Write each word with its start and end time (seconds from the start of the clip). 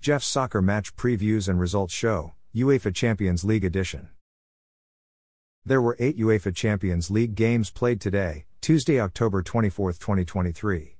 Jeff's 0.00 0.26
Soccer 0.26 0.62
Match 0.62 0.96
Previews 0.96 1.46
and 1.46 1.60
Results 1.60 1.92
Show, 1.92 2.32
UEFA 2.54 2.94
Champions 2.94 3.44
League 3.44 3.66
Edition. 3.66 4.08
There 5.66 5.82
were 5.82 5.94
eight 5.98 6.18
UEFA 6.18 6.56
Champions 6.56 7.10
League 7.10 7.34
games 7.34 7.70
played 7.70 8.00
today, 8.00 8.46
Tuesday, 8.62 8.98
October 8.98 9.42
24, 9.42 9.92
2023. 9.92 10.96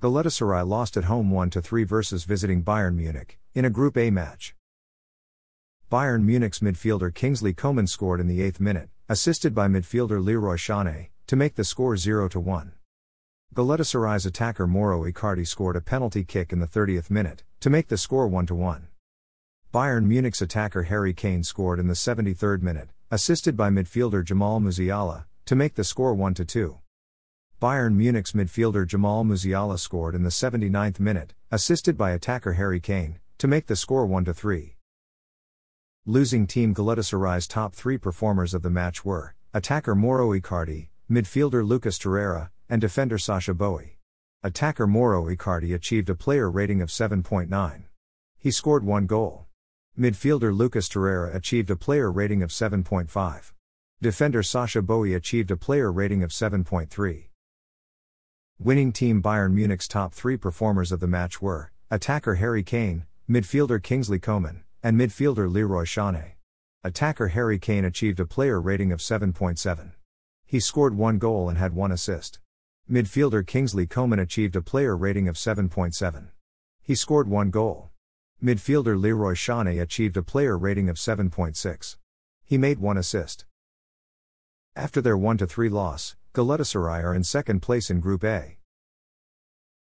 Galatasaray 0.00 0.64
lost 0.64 0.96
at 0.96 1.04
home 1.04 1.32
1 1.32 1.50
3 1.50 1.82
versus 1.82 2.22
visiting 2.22 2.62
Bayern 2.62 2.94
Munich, 2.94 3.40
in 3.52 3.64
a 3.64 3.70
Group 3.70 3.96
A 3.96 4.10
match. 4.10 4.54
Bayern 5.90 6.22
Munich's 6.22 6.60
midfielder 6.60 7.12
Kingsley 7.12 7.52
Coman 7.52 7.88
scored 7.88 8.20
in 8.20 8.28
the 8.28 8.38
8th 8.48 8.60
minute, 8.60 8.90
assisted 9.08 9.56
by 9.56 9.66
midfielder 9.66 10.24
Leroy 10.24 10.54
Sané, 10.54 11.08
to 11.26 11.34
make 11.34 11.56
the 11.56 11.64
score 11.64 11.96
0 11.96 12.28
1. 12.28 12.72
Galatasaray's 13.52 14.26
attacker 14.26 14.64
Mauro 14.64 15.02
Icardi 15.02 15.44
scored 15.44 15.74
a 15.74 15.80
penalty 15.80 16.22
kick 16.22 16.52
in 16.52 16.60
the 16.60 16.68
30th 16.68 17.10
minute, 17.10 17.42
to 17.58 17.68
make 17.68 17.88
the 17.88 17.98
score 17.98 18.28
1 18.28 18.46
1. 18.46 18.86
Bayern 19.74 20.04
Munich's 20.04 20.40
attacker 20.40 20.84
Harry 20.84 21.12
Kane 21.12 21.42
scored 21.42 21.80
in 21.80 21.88
the 21.88 21.94
73rd 21.94 22.62
minute, 22.62 22.90
assisted 23.10 23.56
by 23.56 23.68
midfielder 23.68 24.24
Jamal 24.24 24.60
Musiala, 24.60 25.24
to 25.46 25.56
make 25.56 25.74
the 25.74 25.82
score 25.82 26.14
1 26.14 26.34
2. 26.34 26.78
Bayern 27.60 27.94
Munich's 27.94 28.30
midfielder 28.30 28.86
Jamal 28.86 29.24
Musiala 29.24 29.80
scored 29.80 30.14
in 30.14 30.22
the 30.22 30.30
79th 30.30 31.00
minute, 31.00 31.34
assisted 31.50 31.98
by 31.98 32.12
attacker 32.12 32.52
Harry 32.52 32.78
Kane, 32.78 33.18
to 33.38 33.48
make 33.48 33.66
the 33.66 33.74
score 33.74 34.06
1 34.06 34.26
3. 34.26 34.76
Losing 36.06 36.46
team 36.46 36.72
Galatasaray's 36.72 37.48
top 37.48 37.74
three 37.74 37.98
performers 37.98 38.54
of 38.54 38.62
the 38.62 38.70
match 38.70 39.04
were 39.04 39.34
attacker 39.52 39.96
Mauro 39.96 40.38
Icardi, 40.38 40.90
midfielder 41.10 41.66
Lucas 41.66 41.98
Torreira, 41.98 42.50
and 42.70 42.80
defender 42.80 43.18
Sacha 43.18 43.52
Boey. 43.52 43.96
Attacker 44.44 44.86
Mauro 44.86 45.24
Icardi 45.24 45.74
achieved 45.74 46.08
a 46.08 46.14
player 46.14 46.48
rating 46.48 46.80
of 46.80 46.88
7.9. 46.88 47.82
He 48.38 48.50
scored 48.50 48.84
one 48.84 49.06
goal. 49.06 49.46
Midfielder 49.98 50.56
Lucas 50.56 50.88
Torreira 50.88 51.34
achieved 51.34 51.68
a 51.70 51.76
player 51.76 52.10
rating 52.10 52.42
of 52.42 52.50
7.5. 52.50 53.52
Defender 54.00 54.42
Sacha 54.42 54.80
Boey 54.80 55.14
achieved 55.14 55.50
a 55.50 55.56
player 55.56 55.92
rating 55.92 56.22
of 56.22 56.30
7.3. 56.30 57.24
Winning 58.58 58.92
team 58.92 59.20
Bayern 59.20 59.52
Munich's 59.52 59.88
top 59.88 60.14
three 60.14 60.36
performers 60.36 60.92
of 60.92 61.00
the 61.00 61.06
match 61.06 61.42
were 61.42 61.72
attacker 61.90 62.36
Harry 62.36 62.62
Kane, 62.62 63.04
midfielder 63.28 63.82
Kingsley 63.82 64.18
Coman, 64.18 64.64
and 64.82 64.98
midfielder 64.98 65.52
Leroy 65.52 65.84
Sané. 65.84 66.32
Attacker 66.84 67.28
Harry 67.28 67.58
Kane 67.58 67.84
achieved 67.84 68.20
a 68.20 68.26
player 68.26 68.60
rating 68.60 68.92
of 68.92 69.00
7.7. 69.00 69.92
He 70.46 70.60
scored 70.60 70.96
one 70.96 71.18
goal 71.18 71.48
and 71.48 71.58
had 71.58 71.74
one 71.74 71.92
assist. 71.92 72.38
Midfielder 72.90 73.46
Kingsley 73.46 73.86
Coman 73.86 74.18
achieved 74.18 74.56
a 74.56 74.62
player 74.62 74.96
rating 74.96 75.28
of 75.28 75.36
7.7. 75.36 76.30
He 76.82 76.96
scored 76.96 77.28
one 77.28 77.50
goal. 77.50 77.90
Midfielder 78.42 79.00
Leroy 79.00 79.34
Sané 79.34 79.80
achieved 79.80 80.16
a 80.16 80.24
player 80.24 80.58
rating 80.58 80.88
of 80.88 80.96
7.6. 80.96 81.96
He 82.44 82.58
made 82.58 82.80
one 82.80 82.96
assist. 82.96 83.44
After 84.74 85.00
their 85.00 85.16
1 85.16 85.38
3 85.38 85.68
loss, 85.68 86.16
Galatasaray 86.34 87.04
are 87.04 87.14
in 87.14 87.22
second 87.22 87.60
place 87.60 87.90
in 87.90 88.00
Group 88.00 88.24
A. 88.24 88.56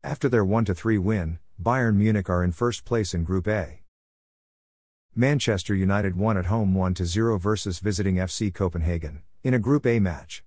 After 0.02 0.30
their 0.30 0.44
1 0.44 0.64
3 0.64 0.96
win, 0.96 1.38
Bayern 1.62 1.96
Munich 1.96 2.30
are 2.30 2.42
in 2.42 2.52
first 2.52 2.86
place 2.86 3.12
in 3.12 3.22
Group 3.22 3.46
A. 3.46 3.82
Manchester 5.14 5.74
United 5.74 6.16
won 6.16 6.38
at 6.38 6.46
home 6.46 6.72
1 6.72 6.94
0 6.94 7.36
versus 7.36 7.80
visiting 7.80 8.14
FC 8.14 8.52
Copenhagen, 8.52 9.24
in 9.42 9.52
a 9.52 9.58
Group 9.58 9.84
A 9.84 10.00
match. 10.00 10.42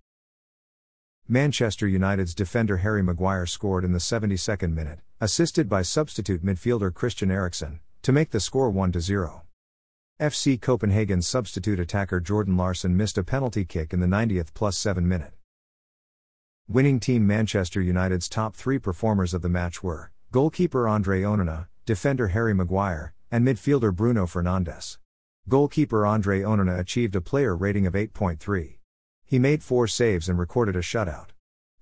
Manchester 1.30 1.86
United's 1.86 2.34
defender 2.34 2.78
Harry 2.78 3.04
Maguire 3.04 3.46
scored 3.46 3.84
in 3.84 3.92
the 3.92 4.00
72nd 4.00 4.74
minute, 4.74 5.00
assisted 5.20 5.68
by 5.68 5.82
substitute 5.82 6.42
midfielder 6.42 6.94
Christian 6.94 7.30
Eriksen, 7.30 7.82
to 8.04 8.14
make 8.14 8.30
the 8.30 8.40
score 8.40 8.70
1 8.70 8.94
0. 8.98 9.42
FC 10.22 10.60
Copenhagen's 10.60 11.28
substitute 11.28 11.82
attacker 11.82 12.22
Jordan 12.22 12.56
Larsson 12.56 12.96
missed 12.96 13.18
a 13.18 13.26
penalty 13.26 13.66
kick 13.66 13.92
in 13.92 14.00
the 14.00 14.08
90th 14.08 14.54
plus 14.54 14.78
7 14.78 15.06
minute. 15.06 15.34
Winning 16.70 16.98
team 16.98 17.28
Manchester 17.28 17.82
United's 17.82 18.30
top 18.30 18.56
three 18.56 18.80
performers 18.80 19.34
of 19.34 19.42
the 19.42 19.50
match 19.50 19.84
were 19.84 20.12
goalkeeper 20.32 20.88
Andre 20.88 21.24
Onana, 21.24 21.68
defender 21.86 22.30
Harry 22.30 22.54
Maguire, 22.54 23.14
and 23.30 23.46
midfielder 23.46 23.94
Bruno 23.94 24.28
Fernandes. 24.28 24.98
Goalkeeper 25.50 26.06
Andre 26.06 26.40
Onana 26.40 26.80
achieved 26.80 27.18
a 27.18 27.22
player 27.22 27.54
rating 27.54 27.86
of 27.86 27.96
8.3. 27.96 28.77
He 29.30 29.40
made 29.40 29.62
four 29.62 29.88
saves 29.88 30.30
and 30.30 30.40
recorded 30.40 30.78
a 30.78 30.80
shutout. 30.80 31.32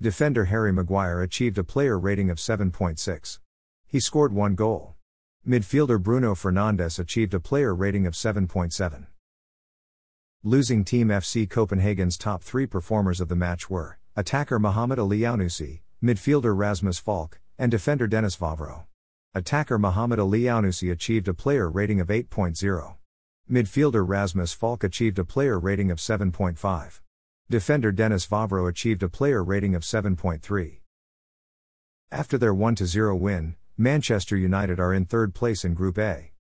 Defender 0.01 0.45
Harry 0.45 0.73
Maguire 0.73 1.21
achieved 1.21 1.59
a 1.59 1.63
player 1.63 1.99
rating 1.99 2.31
of 2.31 2.39
7.6. 2.39 3.37
He 3.85 3.99
scored 3.99 4.33
one 4.33 4.55
goal. 4.55 4.95
Midfielder 5.47 6.01
Bruno 6.01 6.33
Fernandes 6.33 6.97
achieved 6.97 7.35
a 7.35 7.39
player 7.39 7.75
rating 7.75 8.07
of 8.07 8.15
7.7. 8.15 9.05
Losing 10.43 10.83
team 10.83 11.09
FC 11.09 11.47
Copenhagen's 11.47 12.17
top 12.17 12.41
three 12.41 12.65
performers 12.65 13.21
of 13.21 13.27
the 13.29 13.35
match 13.35 13.69
were 13.69 13.99
attacker 14.15 14.57
Mohamed 14.57 14.97
Ali 14.97 15.19
Elyounoussi, 15.19 15.81
midfielder 16.03 16.57
Rasmus 16.57 16.97
Falk, 16.97 17.39
and 17.59 17.69
defender 17.69 18.07
Dennis 18.07 18.35
Vavro. 18.35 18.85
Attacker 19.35 19.77
Mohamed 19.77 20.17
Ali 20.17 20.41
Elyounoussi 20.41 20.91
achieved 20.91 21.27
a 21.27 21.33
player 21.35 21.69
rating 21.69 21.99
of 21.99 22.07
8.0. 22.07 22.95
Midfielder 23.47 24.03
Rasmus 24.07 24.51
Falk 24.51 24.83
achieved 24.83 25.19
a 25.19 25.23
player 25.23 25.59
rating 25.59 25.91
of 25.91 25.99
7.5. 25.99 27.01
Defender 27.47 27.91
Dennis 27.91 28.25
Vavro 28.25 28.67
achieved 28.67 29.03
a 29.03 29.07
player 29.07 29.43
rating 29.43 29.75
of 29.75 29.83
7.3. 29.83 30.79
After 32.11 32.39
their 32.39 32.55
1 32.55 32.77
0 32.77 33.15
win, 33.17 33.55
Manchester 33.77 34.35
United 34.35 34.79
are 34.79 34.91
in 34.91 35.05
third 35.05 35.35
place 35.35 35.63
in 35.63 35.75
Group 35.75 35.99
A. 35.99 36.31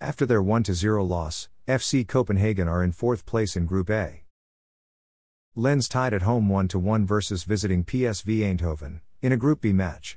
After 0.00 0.24
their 0.24 0.40
1 0.40 0.66
0 0.66 1.02
loss, 1.02 1.48
FC 1.66 2.06
Copenhagen 2.06 2.68
are 2.68 2.84
in 2.84 2.92
fourth 2.92 3.26
place 3.26 3.56
in 3.56 3.66
Group 3.66 3.90
A. 3.90 4.22
Lens 5.56 5.88
tied 5.88 6.14
at 6.14 6.22
home 6.22 6.48
1 6.48 6.68
1 6.68 7.04
versus 7.04 7.42
visiting 7.42 7.82
PSV 7.82 8.38
Eindhoven, 8.38 9.00
in 9.20 9.32
a 9.32 9.36
Group 9.36 9.62
B 9.62 9.72
match. 9.72 10.16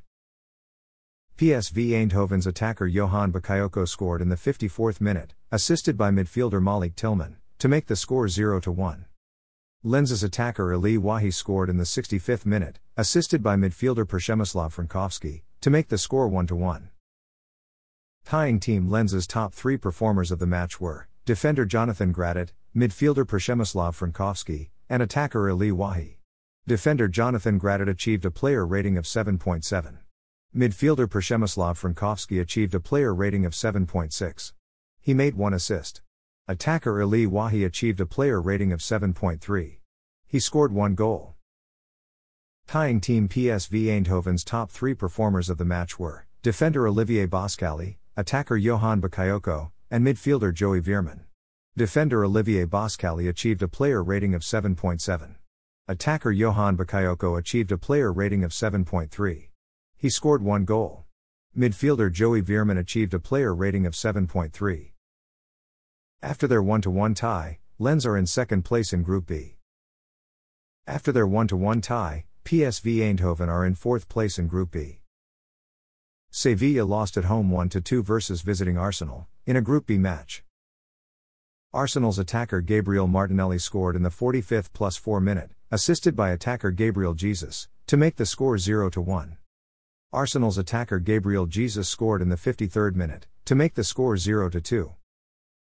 PSV 1.37 1.89
Eindhoven's 1.89 2.45
attacker 2.45 2.85
Johan 2.85 3.33
Bakayoko 3.33 3.87
scored 3.87 4.21
in 4.21 4.29
the 4.29 4.35
54th 4.35 5.01
minute, 5.01 5.33
assisted 5.51 5.97
by 5.97 6.11
midfielder 6.11 6.61
Malik 6.61 6.95
Tillman, 6.95 7.37
to 7.57 7.67
make 7.67 7.87
the 7.87 7.95
score 7.95 8.27
0 8.27 8.61
1. 8.61 9.05
Lens's 9.87 10.23
attacker 10.23 10.73
Elye 10.73 10.97
Wahi 10.97 11.29
scored 11.29 11.69
in 11.69 11.77
the 11.77 11.83
65th 11.83 12.43
minute, 12.43 12.79
assisted 12.97 13.43
by 13.43 13.55
midfielder 13.55 14.03
Przemysław 14.03 14.73
Frankowski, 14.73 15.43
to 15.61 15.69
make 15.69 15.89
the 15.89 15.97
score 15.99 16.27
1 16.27 16.47
1. 16.47 16.89
Tying 18.25 18.59
team 18.59 18.89
Lens's 18.89 19.27
top 19.27 19.53
three 19.53 19.77
performers 19.77 20.31
of 20.31 20.39
the 20.39 20.47
match 20.47 20.81
were 20.81 21.07
defender 21.25 21.65
Jonathan 21.65 22.11
Gradit, 22.11 22.49
midfielder 22.75 23.25
Przemysław 23.25 23.93
Frankowski, 23.93 24.69
and 24.89 25.03
attacker 25.03 25.47
Elye 25.47 25.71
Wahi. 25.71 26.17
Defender 26.65 27.07
Jonathan 27.07 27.59
Gradit 27.59 27.87
achieved 27.87 28.25
a 28.25 28.31
player 28.31 28.65
rating 28.65 28.97
of 28.97 29.05
7.7. 29.05 29.99
Midfielder 30.57 31.05
Przemysław 31.05 31.79
Frankowski 31.79 32.41
achieved 32.41 32.73
a 32.73 32.79
player 32.79 33.13
rating 33.13 33.45
of 33.45 33.53
7.6. 33.53 34.51
He 34.99 35.13
made 35.13 35.35
one 35.35 35.53
assist. 35.53 36.01
Attacker 36.47 37.01
Elye 37.01 37.25
Wahi 37.25 37.63
achieved 37.63 37.99
a 37.99 38.05
player 38.05 38.39
rating 38.39 38.71
of 38.71 38.79
7.3. 38.79 39.77
He 40.27 40.39
scored 40.39 40.71
one 40.71 40.93
goal. 40.93 41.33
Tying 42.67 43.01
team 43.01 43.27
PSV 43.27 43.87
Eindhoven's 43.87 44.43
top 44.43 44.69
three 44.69 44.93
performers 44.93 45.49
of 45.49 45.57
the 45.57 45.65
match 45.65 45.97
were 45.97 46.27
defender 46.43 46.87
Olivier 46.87 47.25
Boscagli, 47.25 47.97
attacker 48.15 48.57
Johan 48.57 49.01
Bakayoko, 49.01 49.71
and 49.89 50.05
midfielder 50.05 50.53
Joey 50.53 50.81
Veerman. 50.81 51.21
Defender 51.75 52.23
Olivier 52.23 52.65
Boscagli 52.65 53.27
achieved 53.27 53.63
a 53.63 53.67
player 53.67 54.03
rating 54.03 54.35
of 54.35 54.43
7.7. 54.43 55.37
Attacker 55.87 56.31
Johan 56.31 56.77
Bakayoko 56.77 57.39
achieved 57.39 57.71
a 57.71 57.77
player 57.79 58.13
rating 58.13 58.43
of 58.43 58.51
7.3. 58.51 59.47
He 59.97 60.09
scored 60.11 60.43
one 60.43 60.63
goal. 60.63 61.05
Midfielder 61.57 62.11
Joey 62.11 62.43
Veerman 62.43 62.77
achieved 62.77 63.15
a 63.15 63.19
player 63.19 63.55
rating 63.55 63.87
of 63.87 63.93
7.3. 63.93 64.91
After 66.25 66.47
their 66.47 66.63
1 66.63 66.81
1 66.81 67.13
tie, 67.13 67.59
Lens 67.77 68.03
are 68.03 68.17
in 68.17 68.25
second 68.25 68.65
place 68.65 68.91
in 68.91 69.03
Group 69.03 69.27
B. 69.27 69.57
After 70.87 71.11
their 71.11 71.27
1 71.27 71.49
1 71.49 71.81
tie, 71.81 72.25
PSV 72.45 72.97
Eindhoven 72.97 73.47
are 73.47 73.63
in 73.63 73.75
fourth 73.75 74.09
place 74.09 74.39
in 74.39 74.47
Group 74.47 74.71
B. 74.71 75.01
Sevilla 76.31 76.83
lost 76.83 77.15
at 77.15 77.25
home 77.25 77.51
1 77.51 77.69
2 77.69 78.01
versus 78.01 78.41
visiting 78.41 78.75
Arsenal, 78.75 79.27
in 79.45 79.55
a 79.55 79.61
Group 79.61 79.85
B 79.85 79.99
match. 79.99 80.43
Arsenal's 81.71 82.17
attacker 82.17 82.59
Gabriel 82.59 83.05
Martinelli 83.05 83.59
scored 83.59 83.95
in 83.95 84.01
the 84.01 84.09
45th 84.09 84.73
plus 84.73 84.97
4 84.97 85.21
minute, 85.21 85.51
assisted 85.69 86.15
by 86.15 86.31
attacker 86.31 86.71
Gabriel 86.71 87.13
Jesus, 87.13 87.67
to 87.85 87.97
make 87.97 88.15
the 88.15 88.25
score 88.25 88.57
0 88.57 88.89
1. 88.89 89.37
Arsenal's 90.11 90.57
attacker 90.57 90.97
Gabriel 90.97 91.45
Jesus 91.45 91.87
scored 91.87 92.23
in 92.23 92.29
the 92.29 92.35
53rd 92.35 92.95
minute, 92.95 93.27
to 93.45 93.53
make 93.53 93.75
the 93.75 93.83
score 93.83 94.17
0 94.17 94.49
2. 94.49 94.95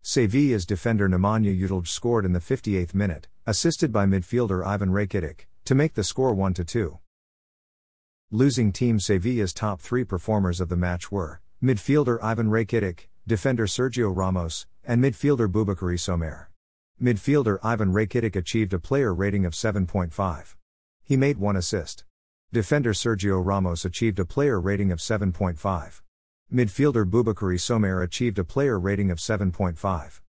Sevilla's 0.03 0.65
defender 0.65 1.09
Nemanja 1.09 1.59
Gudelj 1.59 1.87
scored 1.87 2.25
in 2.25 2.33
the 2.33 2.39
58th 2.39 2.95
minute, 2.95 3.29
assisted 3.47 3.93
by 3.93 4.07
midfielder 4.07 4.67
Ivan 4.67 4.91
Rakitic, 4.91 5.47
to 5.65 5.75
make 5.75 5.95
the 5.95 6.05
score 6.05 6.33
1 6.33 6.55
2. 6.55 6.99
Losing 8.31 8.73
team 8.73 8.99
Sevilla's 8.99 9.53
top 9.53 9.81
three 9.81 10.05
performers 10.05 10.61
of 10.61 10.69
the 10.69 10.77
match 10.77 11.13
were 11.13 11.41
midfielder 11.63 12.19
Ivan 12.23 12.49
Rakitic, 12.49 13.09
defender 13.27 13.67
Sergio 13.67 14.15
Ramos, 14.15 14.67
and 14.85 15.03
midfielder 15.03 15.47
Boubakary 15.47 15.99
Soumare. 15.99 16.47
Midfielder 17.01 17.59
Ivan 17.63 17.93
Rakitic 17.93 18.35
achieved 18.35 18.73
a 18.73 18.79
player 18.79 19.15
rating 19.15 19.45
of 19.45 19.53
7.5. 19.53 20.55
He 21.05 21.17
made 21.17 21.39
one 21.39 21.57
assist. 21.57 22.05
Defender 22.53 22.93
Sergio 22.93 23.45
Ramos 23.45 23.85
achieved 23.85 24.19
a 24.19 24.25
player 24.25 24.59
rating 24.59 24.91
of 24.91 24.99
7.5. 24.99 26.01
Midfielder 26.51 27.05
Boubakary 27.05 27.59
Soumare 27.59 28.03
achieved 28.03 28.39
a 28.39 28.45
player 28.45 28.81
rating 28.81 29.11
of 29.11 29.19
7.5. 29.19 30.23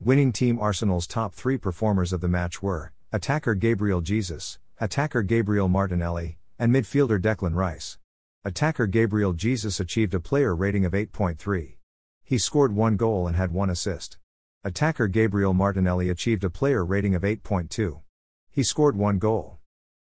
Winning 0.00 0.32
team 0.32 0.58
Arsenal's 0.58 1.06
top 1.06 1.34
three 1.34 1.58
performers 1.58 2.14
of 2.14 2.22
the 2.22 2.28
match 2.28 2.62
were 2.62 2.94
attacker 3.12 3.54
Gabriel 3.54 4.00
Jesus, 4.00 4.58
attacker 4.80 5.22
Gabriel 5.22 5.68
Martinelli, 5.68 6.38
and 6.58 6.74
midfielder 6.74 7.20
Declan 7.20 7.54
Rice. 7.54 7.98
Attacker 8.42 8.86
Gabriel 8.86 9.34
Jesus 9.34 9.80
achieved 9.80 10.14
a 10.14 10.20
player 10.20 10.56
rating 10.56 10.86
of 10.86 10.92
8.3. 10.92 11.76
He 12.24 12.38
scored 12.38 12.74
one 12.74 12.96
goal 12.96 13.26
and 13.26 13.36
had 13.36 13.52
one 13.52 13.68
assist. 13.68 14.16
Attacker 14.64 15.08
Gabriel 15.08 15.52
Martinelli 15.52 16.08
achieved 16.08 16.42
a 16.42 16.48
player 16.48 16.82
rating 16.82 17.14
of 17.14 17.20
8.2. 17.20 18.00
He 18.50 18.62
scored 18.62 18.96
one 18.96 19.18
goal. 19.18 19.58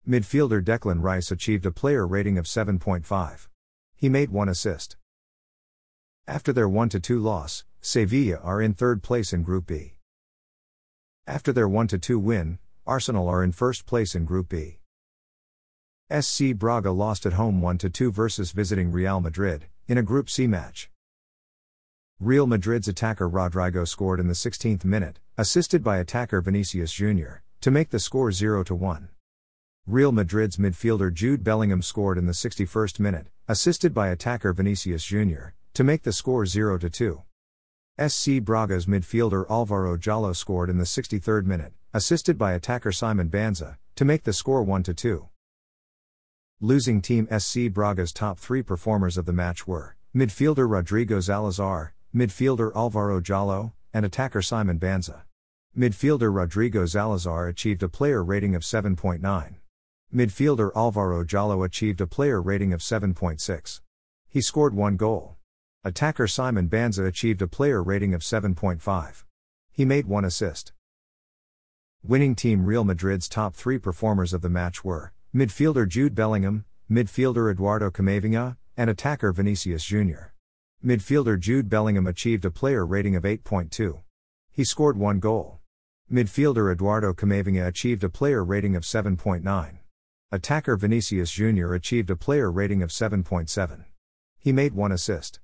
Midfielder 0.07 0.63
Declan 0.63 1.01
Rice 1.01 1.31
achieved 1.31 1.65
a 1.65 1.71
player 1.71 2.05
rating 2.05 2.37
of 2.37 2.45
7.5. 2.45 3.47
He 3.95 4.09
made 4.09 4.29
one 4.29 4.49
assist. 4.49 4.97
After 6.27 6.53
their 6.53 6.69
1 6.69 6.89
2 6.89 7.19
loss, 7.19 7.65
Sevilla 7.81 8.37
are 8.37 8.61
in 8.61 8.73
third 8.73 9.03
place 9.03 9.33
in 9.33 9.43
Group 9.43 9.67
B. 9.67 9.95
After 11.27 11.51
their 11.51 11.67
1 11.67 11.87
2 11.87 12.19
win, 12.19 12.59
Arsenal 12.85 13.27
are 13.27 13.43
in 13.43 13.51
first 13.51 13.85
place 13.85 14.15
in 14.15 14.25
Group 14.25 14.49
B. 14.49 14.79
SC 16.11 16.53
Braga 16.55 16.91
lost 16.91 17.25
at 17.25 17.33
home 17.33 17.61
1 17.61 17.77
2 17.77 18.11
versus 18.11 18.51
visiting 18.51 18.91
Real 18.91 19.19
Madrid, 19.19 19.67
in 19.87 19.97
a 19.97 20.03
Group 20.03 20.29
C 20.29 20.47
match. 20.47 20.89
Real 22.19 22.45
Madrid's 22.47 22.87
attacker 22.87 23.29
Rodrygo 23.29 23.87
scored 23.87 24.19
in 24.19 24.27
the 24.27 24.33
16th 24.33 24.85
minute, 24.85 25.19
assisted 25.37 25.83
by 25.83 25.97
attacker 25.97 26.39
Vinicius 26.41 26.93
Jr., 26.93 27.41
to 27.61 27.71
make 27.71 27.89
the 27.89 27.99
score 27.99 28.31
0 28.31 28.63
1. 28.63 29.09
Real 29.85 30.13
Madrid's 30.13 30.55
midfielder 30.55 31.13
Jude 31.13 31.43
Bellingham 31.43 31.81
scored 31.81 32.17
in 32.17 32.25
the 32.25 32.31
61st 32.31 33.01
minute, 33.01 33.27
assisted 33.49 33.93
by 33.93 34.07
attacker 34.07 34.53
Vinicius 34.53 35.03
Jr., 35.03 35.49
to 35.73 35.83
make 35.83 36.03
the 36.03 36.13
score 36.13 36.45
0 36.45 36.77
2. 36.77 37.21
SC 38.07 38.41
Braga's 38.41 38.85
midfielder 38.85 39.45
Alvaro 39.49 39.97
Djaló 39.97 40.33
scored 40.33 40.69
in 40.69 40.77
the 40.77 40.85
63rd 40.85 41.43
minute, 41.43 41.73
assisted 41.93 42.37
by 42.37 42.53
attacker 42.53 42.93
Simon 42.93 43.29
Banza, 43.29 43.75
to 43.97 44.05
make 44.05 44.23
the 44.23 44.31
score 44.31 44.63
1 44.63 44.83
2. 44.83 45.27
Losing 46.61 47.01
team 47.01 47.27
SC 47.37 47.69
Braga's 47.69 48.13
top 48.13 48.39
three 48.39 48.63
performers 48.63 49.17
of 49.17 49.25
the 49.25 49.33
match 49.33 49.67
were 49.67 49.97
midfielder 50.15 50.65
Rodrigo 50.65 51.17
Zalazar, 51.17 51.89
midfielder 52.15 52.73
Alvaro 52.73 53.19
Djaló, 53.19 53.73
and 53.93 54.05
attacker 54.05 54.41
Simon 54.41 54.79
Banza. 54.79 55.23
Midfielder 55.77 56.33
Rodrigo 56.33 56.85
Zalazar 56.85 57.49
achieved 57.49 57.83
a 57.83 57.89
player 57.89 58.23
rating 58.23 58.55
of 58.55 58.61
7.9. 58.61 59.55
Midfielder 60.13 60.69
Alvaro 60.75 61.23
Djaló 61.23 61.65
achieved 61.65 61.99
a 61.99 62.05
player 62.05 62.39
rating 62.39 62.71
of 62.71 62.81
7.6. 62.81 63.81
He 64.29 64.41
scored 64.41 64.75
one 64.75 64.95
goal. 64.95 65.37
Attacker 65.83 66.27
Simon 66.27 66.69
Banza 66.69 67.07
achieved 67.07 67.41
a 67.41 67.47
player 67.47 67.81
rating 67.81 68.13
of 68.13 68.21
7.5. 68.21 69.23
He 69.71 69.85
made 69.85 70.05
one 70.05 70.23
assist. 70.23 70.71
Winning 72.03 72.35
team 72.35 72.63
Real 72.63 72.83
Madrid's 72.83 73.27
top 73.27 73.55
three 73.55 73.79
performers 73.79 74.33
of 74.33 74.43
the 74.43 74.49
match 74.49 74.83
were 74.83 75.13
midfielder 75.33 75.87
Jude 75.87 76.13
Bellingham, 76.13 76.65
midfielder 76.91 77.51
Eduardo 77.51 77.89
Camavinga, 77.89 78.57
and 78.77 78.91
attacker 78.91 79.31
Vinicius 79.31 79.83
Jr. 79.83 80.31
Midfielder 80.85 81.39
Jude 81.39 81.69
Bellingham 81.69 82.05
achieved 82.05 82.45
a 82.45 82.51
player 82.51 82.85
rating 82.85 83.15
of 83.15 83.23
8.2. 83.23 84.03
He 84.51 84.63
scored 84.63 84.95
one 84.95 85.19
goal. 85.19 85.59
Midfielder 86.11 86.71
Eduardo 86.71 87.13
Camavinga 87.13 87.65
achieved 87.65 88.03
a 88.03 88.09
player 88.09 88.43
rating 88.43 88.75
of 88.75 88.83
7.9. 88.83 89.79
Attacker 90.33 90.75
Vinicius 90.75 91.29
Jr. 91.29 91.75
achieved 91.75 92.09
a 92.09 92.15
player 92.15 92.51
rating 92.51 92.81
of 92.81 92.89
7.7. 92.89 93.85
He 94.39 94.51
made 94.51 94.73
one 94.73 94.91
assist. 94.91 95.39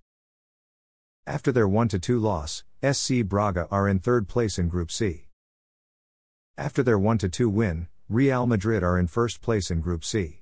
After 1.28 1.52
their 1.52 1.68
1 1.68 1.90
2 1.90 2.18
loss, 2.18 2.64
SC 2.82 3.24
Braga 3.24 3.68
are 3.70 3.88
in 3.88 4.00
third 4.00 4.28
place 4.28 4.58
in 4.58 4.68
Group 4.68 4.90
C. 4.90 5.28
After 6.58 6.82
their 6.82 6.98
1 6.98 7.20
2 7.20 7.48
win, 7.48 7.88
Real 8.10 8.48
Madrid 8.48 8.82
are 8.82 8.98
in 8.98 9.06
first 9.06 9.42
place 9.42 9.70
in 9.70 9.80
Group 9.80 10.04
C. 10.04 10.42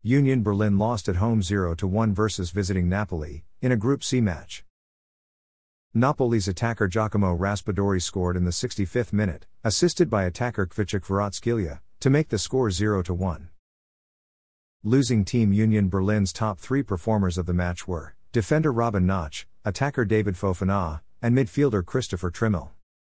Union 0.00 0.42
Berlin 0.42 0.78
lost 0.78 1.06
at 1.06 1.16
home 1.16 1.42
0 1.42 1.76
1 1.78 2.14
versus 2.14 2.52
visiting 2.52 2.88
Napoli, 2.88 3.44
in 3.60 3.70
a 3.70 3.76
Group 3.76 4.02
C 4.02 4.22
match. 4.22 4.64
Napoli's 5.92 6.48
attacker 6.48 6.88
Giacomo 6.88 7.36
Raspadori 7.36 8.00
scored 8.00 8.38
in 8.38 8.46
the 8.46 8.50
65th 8.50 9.12
minute, 9.12 9.44
assisted 9.62 10.08
by 10.08 10.24
attacker 10.24 10.66
Khvicha 10.66 11.00
Kvaratskhelia, 11.00 11.80
to 12.00 12.08
make 12.08 12.30
the 12.30 12.38
score 12.38 12.70
0 12.70 13.02
to 13.02 13.12
1. 13.12 13.50
Losing 14.82 15.22
team 15.22 15.52
Union 15.52 15.90
Berlin's 15.90 16.32
top 16.32 16.58
three 16.58 16.82
performers 16.82 17.36
of 17.36 17.44
the 17.44 17.52
match 17.52 17.86
were 17.86 18.14
defender 18.32 18.72
Robin 18.72 19.06
Knoche, 19.06 19.44
attacker 19.66 20.06
David 20.06 20.34
Fofana, 20.34 21.00
and 21.20 21.36
midfielder 21.36 21.84
Christopher 21.84 22.30
Trimmel. 22.30 22.72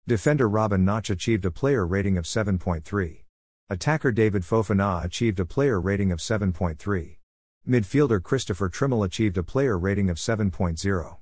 Defender 0.08 0.48
Robin 0.48 0.84
Knoche 0.84 1.10
achieved 1.10 1.44
a 1.44 1.52
player 1.52 1.86
rating 1.86 2.18
of 2.18 2.24
7.3. 2.24 3.22
Attacker 3.70 4.10
David 4.10 4.42
Fofana 4.42 5.04
achieved 5.04 5.38
a 5.38 5.46
player 5.46 5.80
rating 5.80 6.10
of 6.10 6.18
7.3. 6.18 7.18
Midfielder 7.68 8.20
Christopher 8.20 8.68
Trimmel 8.68 9.04
achieved 9.04 9.38
a 9.38 9.44
player 9.44 9.78
rating 9.78 10.10
of 10.10 10.16
7.0. 10.16 11.16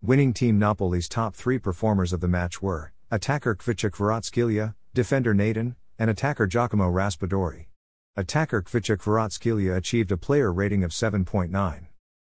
Winning 0.00 0.32
team 0.32 0.58
Napoli's 0.58 1.10
top 1.10 1.34
three 1.34 1.58
performers 1.58 2.14
of 2.14 2.20
the 2.20 2.28
match 2.28 2.62
were 2.62 2.94
attacker 3.10 3.54
Khvicha 3.54 3.90
Kvaratskhelia, 3.90 4.74
defender 4.94 5.34
Natan, 5.34 5.76
and 5.98 6.10
attacker 6.10 6.46
Giacomo 6.46 6.90
Raspadori. 6.90 7.66
Attacker 8.16 8.62
Khvicha 8.62 8.96
Kvaratskhelia 8.96 9.76
achieved 9.76 10.12
a 10.12 10.16
player 10.16 10.52
rating 10.52 10.84
of 10.84 10.90
7.9. 10.90 11.86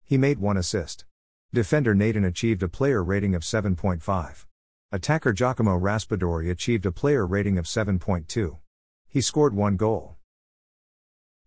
He 0.05 0.17
made 0.17 0.39
one 0.39 0.57
assist. 0.57 1.05
Defender 1.53 1.95
Natan 1.95 2.25
achieved 2.25 2.63
a 2.63 2.69
player 2.69 3.03
rating 3.03 3.35
of 3.35 3.43
7.5. 3.43 4.47
Attacker 4.93 5.33
Giacomo 5.33 5.79
Raspadori 5.79 6.51
achieved 6.51 6.87
a 6.87 6.93
player 6.93 7.27
rating 7.27 7.59
of 7.59 7.65
7.2. 7.65 8.59
He 9.09 9.21
scored 9.21 9.55
one 9.55 9.77
goal. 9.77 10.17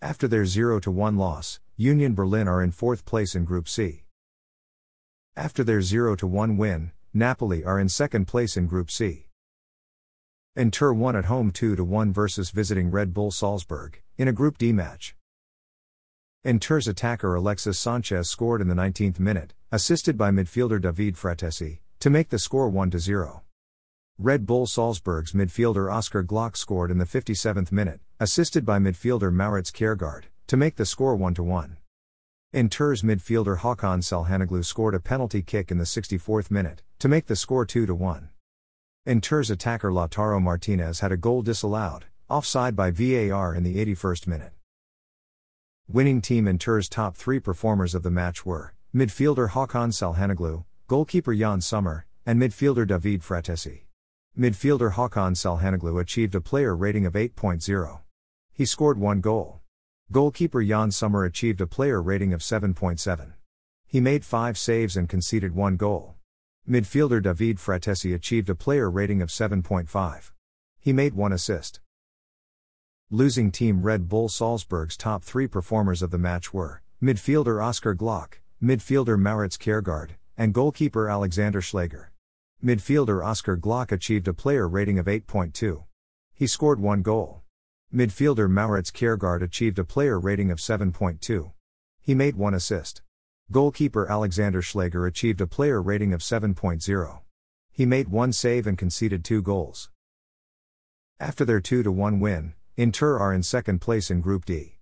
After 0.01 0.27
their 0.27 0.45
0 0.45 0.81
1 0.81 1.17
loss, 1.17 1.59
Union 1.75 2.13
Berlin 2.15 2.47
are 2.47 2.61
in 2.61 2.71
fourth 2.71 3.05
place 3.05 3.35
in 3.35 3.45
Group 3.45 3.69
C. 3.69 4.03
After 5.35 5.63
their 5.63 5.81
0 5.81 6.17
1 6.17 6.57
win, 6.57 6.91
Napoli 7.13 7.63
are 7.63 7.79
in 7.79 7.87
second 7.87 8.25
place 8.25 8.57
in 8.57 8.67
Group 8.67 8.91
C. 8.91 9.28
Inter 10.59 10.91
won 10.91 11.15
at 11.15 11.23
home 11.23 11.51
2 11.51 11.81
1 11.85 12.11
versus 12.11 12.49
visiting 12.49 12.91
Red 12.91 13.13
Bull 13.13 13.31
Salzburg, 13.31 14.01
in 14.17 14.27
a 14.27 14.33
Group 14.33 14.57
D 14.57 14.73
match. 14.73 15.15
Inter's 16.43 16.85
attacker 16.85 17.33
Alexis 17.33 17.79
Sanchez 17.79 18.29
scored 18.29 18.59
in 18.59 18.67
the 18.67 18.75
19th 18.75 19.21
minute, 19.21 19.53
assisted 19.71 20.17
by 20.17 20.31
midfielder 20.31 20.77
Davide 20.77 21.15
Frattesi, 21.15 21.79
to 22.01 22.09
make 22.09 22.27
the 22.27 22.37
score 22.37 22.67
1 22.67 22.91
0. 22.91 23.43
Red 24.17 24.45
Bull 24.45 24.67
Salzburg's 24.67 25.31
midfielder 25.31 25.89
Oscar 25.89 26.23
Gloukh 26.23 26.57
scored 26.57 26.91
in 26.91 26.97
the 26.97 27.05
57th 27.05 27.71
minute, 27.71 28.01
assisted 28.19 28.65
by 28.65 28.79
midfielder 28.79 29.31
Maurits 29.31 29.71
Kjærgaard, 29.71 30.23
to 30.47 30.57
make 30.57 30.75
the 30.75 30.85
score 30.85 31.15
1 31.15 31.35
1. 31.35 31.77
Inter's 32.51 33.01
midfielder 33.01 33.59
Hakan 33.59 34.01
Çalhanoğlu 34.01 34.65
scored 34.65 34.93
a 34.93 34.99
penalty 34.99 35.41
kick 35.41 35.71
in 35.71 35.77
the 35.77 35.85
64th 35.85 36.51
minute, 36.51 36.81
to 36.99 37.07
make 37.07 37.27
the 37.27 37.37
score 37.37 37.65
2 37.65 37.85
1. 37.95 38.29
Inter's 39.05 39.49
attacker 39.49 39.91
Lautaro 39.91 40.41
Martinez 40.41 40.99
had 40.99 41.11
a 41.11 41.17
goal 41.17 41.41
disallowed, 41.41 42.05
offside 42.29 42.75
by 42.75 42.91
VAR 42.91 43.55
in 43.55 43.63
the 43.63 43.77
81st 43.77 44.27
minute. 44.27 44.51
Winning 45.87 46.21
team 46.21 46.47
Inter's 46.47 46.89
top 46.89 47.15
three 47.15 47.39
performers 47.39 47.95
of 47.95 48.03
the 48.03 48.11
match 48.11 48.45
were 48.45 48.73
midfielder 48.93 49.51
Hakan 49.51 49.91
Çalhanoğlu, 49.93 50.65
goalkeeper 50.87 51.31
Yann 51.31 51.61
Sommer, 51.61 52.05
and 52.25 52.41
midfielder 52.41 52.85
Davide 52.85 53.23
Frattesi. 53.23 53.85
Midfielder 54.37 54.91
Hakan 54.91 55.33
Çalhanoğlu 55.33 56.01
achieved 56.01 56.35
a 56.35 56.41
player 56.41 56.75
rating 56.75 57.05
of 57.05 57.13
8.0. 57.13 57.99
He 58.51 58.65
scored 58.65 58.99
one 58.99 59.21
goal. 59.21 59.61
Goalkeeper 60.11 60.61
Yann 60.61 60.91
Sommer 60.91 61.23
achieved 61.23 61.61
a 61.61 61.67
player 61.67 62.01
rating 62.01 62.33
of 62.33 62.41
7.7. 62.41 63.33
He 63.87 64.01
made 64.01 64.25
five 64.25 64.57
saves 64.57 64.97
and 64.97 65.07
conceded 65.07 65.55
one 65.55 65.77
goal. 65.77 66.15
Midfielder 66.69 67.19
Davide 67.19 67.57
Frattesi 67.57 68.13
achieved 68.13 68.47
a 68.47 68.53
player 68.53 68.91
rating 68.91 69.23
of 69.23 69.29
7.5. 69.29 70.31
He 70.79 70.93
made 70.93 71.15
one 71.15 71.33
assist. 71.33 71.79
Losing 73.09 73.49
team 73.51 73.81
Red 73.81 74.07
Bull 74.07 74.29
Salzburg's 74.29 74.95
top 74.95 75.23
three 75.23 75.47
performers 75.47 76.03
of 76.03 76.11
the 76.11 76.19
match 76.19 76.53
were 76.53 76.83
midfielder 77.01 77.63
Oscar 77.63 77.95
Gloukh, 77.95 78.39
midfielder 78.61 79.19
Maurits 79.19 79.57
Kjærgaard, 79.57 80.11
and 80.37 80.53
goalkeeper 80.53 81.09
Alexander 81.09 81.59
Schlager. 81.59 82.11
Midfielder 82.63 83.25
Oscar 83.25 83.57
Gloukh 83.57 83.91
achieved 83.91 84.27
a 84.27 84.33
player 84.35 84.67
rating 84.67 84.99
of 84.99 85.07
8.2. 85.07 85.85
He 86.35 86.45
scored 86.45 86.79
one 86.79 87.01
goal. 87.01 87.41
Midfielder 87.91 88.47
Maurits 88.47 88.91
Kjærgaard 88.91 89.41
achieved 89.41 89.79
a 89.79 89.83
player 89.83 90.19
rating 90.19 90.51
of 90.51 90.59
7.2. 90.59 91.51
He 91.99 92.13
made 92.13 92.35
one 92.35 92.53
assist. 92.53 93.01
Goalkeeper 93.51 94.05
Alexander 94.07 94.61
Schlager 94.61 95.07
achieved 95.07 95.41
a 95.41 95.47
player 95.47 95.81
rating 95.81 96.13
of 96.13 96.21
7.0. 96.21 97.19
He 97.71 97.83
made 97.83 98.07
one 98.07 98.31
save 98.31 98.67
and 98.67 98.77
conceded 98.77 99.25
two 99.25 99.41
goals. 99.41 99.89
After 101.19 101.43
their 101.43 101.59
2 101.59 101.91
1 101.91 102.19
win, 102.19 102.53
Inter 102.77 103.17
are 103.17 103.33
in 103.33 103.41
second 103.41 103.79
place 103.81 104.11
in 104.11 104.21
Group 104.21 104.45
D. 104.45 104.77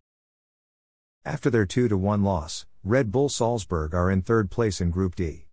After 1.23 1.49
their 1.49 1.65
2 1.65 1.97
1 1.97 2.23
loss, 2.23 2.65
Red 2.83 3.09
Bull 3.09 3.29
Salzburg 3.29 3.95
are 3.95 4.11
in 4.11 4.21
third 4.21 4.51
place 4.51 4.81
in 4.81 4.91
Group 4.91 5.15
D. 5.15 5.47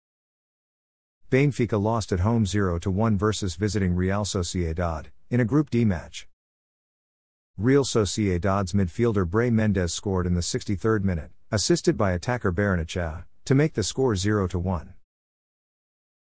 Benfica 1.30 1.80
lost 1.80 2.10
at 2.10 2.20
home 2.20 2.44
0 2.44 2.80
1 2.80 3.16
versus 3.16 3.54
visiting 3.54 3.94
Real 3.94 4.24
Sociedad, 4.24 5.06
in 5.30 5.38
a 5.38 5.44
Group 5.44 5.70
D 5.70 5.84
match. 5.84 6.26
Real 7.56 7.84
Sociedad's 7.84 8.72
midfielder 8.72 9.24
Brais 9.24 9.52
Mendez 9.52 9.94
scored 9.94 10.26
in 10.26 10.34
the 10.34 10.40
63rd 10.40 11.04
minute, 11.04 11.30
assisted 11.54 11.96
by 11.96 12.10
attacker 12.10 12.50
Barrenetxea, 12.50 13.22
to 13.44 13.54
make 13.54 13.74
the 13.74 13.84
score 13.84 14.16
0 14.16 14.48
1. 14.48 14.94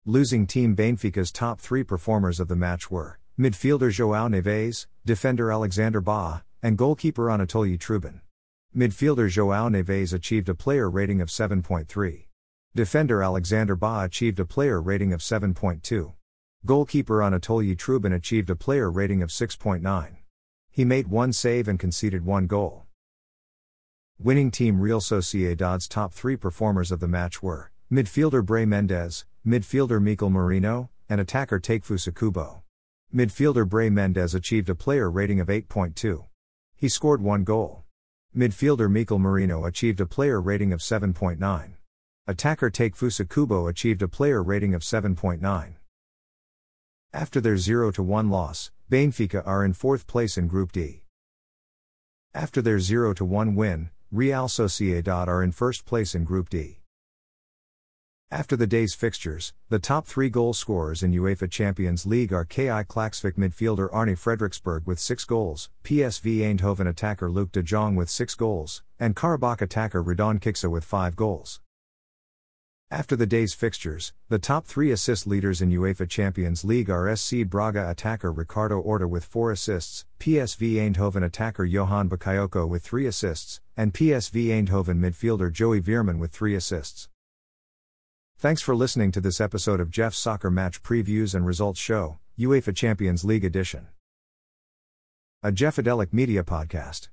Losing 0.06 0.46
team 0.46 0.76
Benfica's 0.76 1.32
top 1.32 1.62
three 1.62 1.86
performers 1.86 2.42
of 2.42 2.50
the 2.50 2.56
match 2.58 2.92
were 2.92 3.18
midfielder 3.40 3.90
Joao 3.90 4.28
Neves, 4.28 4.88
defender 5.06 5.50
Alexander 5.50 6.02
Bah, 6.02 6.42
and 6.62 6.78
goalkeeper 6.78 7.28
Anatoly 7.28 7.80
Trubin. 7.80 8.20
Midfielder 8.76 9.30
Joao 9.30 9.70
Neves 9.70 10.12
achieved 10.12 10.50
a 10.50 10.54
player 10.54 10.90
rating 10.90 11.22
of 11.22 11.30
7.3. 11.30 12.26
Defender 12.76 13.24
Alexander 13.24 13.78
Bah 13.78 14.04
achieved 14.04 14.38
a 14.42 14.46
player 14.46 14.82
rating 14.82 15.14
of 15.14 15.22
7.2. 15.22 16.12
Goalkeeper 16.66 17.20
Anatoly 17.20 17.78
Trubin 17.78 18.14
achieved 18.14 18.50
a 18.50 18.56
player 18.58 18.92
rating 18.92 19.24
of 19.24 19.30
6.9. 19.30 20.18
He 20.70 20.84
made 20.84 21.08
one 21.08 21.32
save 21.32 21.70
and 21.70 21.80
conceded 21.80 22.26
one 22.26 22.48
goal. 22.48 22.84
Winning 24.24 24.52
team 24.52 24.80
Real 24.80 25.02
Sociedad's 25.02 25.88
top 25.88 26.14
three 26.14 26.36
performers 26.36 26.92
of 26.92 27.00
the 27.00 27.08
match 27.08 27.42
were 27.42 27.72
midfielder 27.92 28.44
Brais 28.44 28.68
Mendez, 28.68 29.26
midfielder 29.44 30.00
Mikel 30.00 30.30
Merino, 30.30 30.92
and 31.10 31.20
attacker 31.20 31.60
Takefusa 31.60 32.14
Kubo. 32.14 32.62
Midfielder 33.12 33.68
Brais 33.68 33.92
Mendez 33.92 34.36
achieved 34.36 34.70
a 34.70 34.76
player 34.76 35.10
rating 35.10 35.40
of 35.40 35.48
8.2. 35.48 36.28
He 36.76 36.88
scored 36.88 37.24
one 37.24 37.44
goal. 37.44 37.84
Midfielder 38.38 38.92
Mikel 38.92 39.18
Merino 39.18 39.66
achieved 39.66 40.00
a 40.00 40.06
player 40.06 40.40
rating 40.40 40.72
of 40.72 40.82
7.9. 40.82 41.72
Attacker 42.28 42.70
Takefusa 42.70 43.28
Kubo 43.28 43.66
achieved 43.66 44.04
a 44.04 44.08
player 44.08 44.44
rating 44.44 44.76
of 44.76 44.84
7.9. 44.84 45.74
After 47.12 47.42
their 47.42 47.58
0 47.58 47.92
1 47.94 48.30
loss, 48.30 48.70
Benfica 48.88 49.42
are 49.48 49.66
in 49.66 49.74
fourth 49.74 50.06
place 50.06 50.38
in 50.38 50.48
Group 50.48 50.72
D. 50.72 51.06
After 52.36 52.62
their 52.62 52.80
0 52.80 53.16
1 53.16 53.56
win, 53.56 53.90
Real 54.14 54.50
Sociedad 54.50 55.28
are 55.28 55.42
in 55.42 55.54
first 55.54 55.86
place 55.86 56.14
in 56.14 56.26
Group 56.26 56.50
D. 56.50 56.80
After 58.30 58.58
the 58.58 58.68
day's 58.68 58.94
fixtures, 58.94 59.54
the 59.70 59.80
top 59.80 60.06
three 60.06 60.30
goal 60.30 60.54
scorers 60.54 61.02
in 61.02 61.14
UEFA 61.14 61.50
Champions 61.50 62.06
League 62.06 62.34
are 62.34 62.44
KI 62.44 62.84
Klaksvik 62.84 63.38
midfielder 63.38 63.90
Árni 63.90 64.20
Frederiksberg 64.20 64.86
with 64.86 65.00
6 65.00 65.24
goals, 65.24 65.70
PSV 65.86 66.40
Eindhoven 66.40 66.90
attacker 66.90 67.30
Luuk 67.30 67.54
de 67.54 67.64
Jong 67.64 67.96
with 67.96 68.10
6 68.10 68.36
goals, 68.36 68.84
and 69.00 69.16
Karabakh 69.16 69.62
attacker 69.62 70.04
Radon 70.04 70.42
Kiksa 70.42 70.70
with 70.70 70.84
5 70.84 71.16
goals. 71.16 71.62
After 72.94 73.16
the 73.16 73.26
day's 73.26 73.54
fixtures, 73.54 74.12
the 74.28 74.38
top 74.38 74.66
three 74.66 74.92
assist 74.92 75.26
leaders 75.26 75.62
in 75.62 75.70
UEFA 75.72 76.10
Champions 76.10 76.66
League 76.66 76.90
are 76.90 77.16
SC 77.16 77.46
Braga 77.46 77.90
attacker 77.90 78.34
Ricardo 78.34 78.82
Horta 78.82 79.08
with 79.08 79.24
4 79.24 79.54
assists, 79.54 80.04
PSV 80.20 80.74
Eindhoven 80.74 81.24
attacker 81.24 81.64
Johan 81.64 82.10
Bakayoko 82.10 82.68
with 82.68 82.84
3 82.84 83.06
assists, 83.06 83.62
and 83.78 83.94
PSV 83.94 84.48
Eindhoven 84.48 85.00
midfielder 85.00 85.50
Joey 85.50 85.80
Veerman 85.80 86.20
with 86.20 86.34
3 86.34 86.54
assists. 86.54 87.08
Thanks 88.38 88.62
for 88.62 88.76
listening 88.76 89.14
to 89.14 89.22
this 89.22 89.40
episode 89.40 89.80
of 89.80 89.90
Jeff's 89.90 90.18
Soccer 90.18 90.52
Match 90.52 90.84
Previews 90.84 91.34
and 91.34 91.46
Results 91.46 91.80
Show, 91.80 92.20
UEFA 92.38 92.76
Champions 92.76 93.24
League 93.24 93.46
Edition. 93.46 93.88
A 95.42 95.54
Jeffadelic 95.54 96.12
Media 96.12 96.44
Podcast. 96.44 97.08